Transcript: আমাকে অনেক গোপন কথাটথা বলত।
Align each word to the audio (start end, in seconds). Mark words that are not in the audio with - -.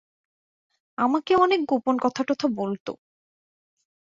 আমাকে 0.97 1.33
অনেক 1.35 1.59
গোপন 1.65 1.95
কথাটথা 2.01 2.47
বলত। 2.57 2.87